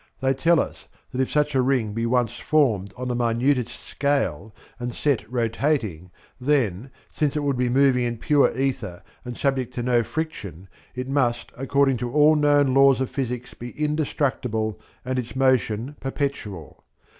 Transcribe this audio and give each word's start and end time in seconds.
They 0.19 0.33
tell 0.33 0.59
us 0.59 0.87
that 1.11 1.21
if 1.21 1.29
such 1.29 1.53
a 1.53 1.61
ring 1.61 1.93
be 1.93 2.07
once 2.07 2.39
formed 2.39 2.91
on 2.97 3.07
the 3.07 3.13
minutest 3.13 3.79
scale 3.81 4.51
and 4.79 4.95
set 4.95 5.31
rotating, 5.31 6.09
then, 6.39 6.89
since 7.11 7.35
it 7.35 7.41
would 7.43 7.55
be 7.55 7.69
moving 7.69 8.05
in 8.05 8.17
pure 8.17 8.51
ether 8.57 9.03
and 9.23 9.37
subject 9.37 9.75
to 9.75 9.83
no 9.83 10.01
friction, 10.01 10.67
it 10.95 11.07
must 11.07 11.51
according 11.55 11.97
to 11.97 12.11
all 12.11 12.35
known 12.35 12.73
laws 12.73 12.99
of 12.99 13.11
physics 13.11 13.53
be 13.53 13.79
indestructible 13.79 14.79
and 15.05 15.19
its 15.19 15.35
motion 15.35 15.95
perpetual. 15.99 16.83